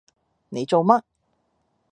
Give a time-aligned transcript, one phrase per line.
[0.49, 1.03] 你做乜？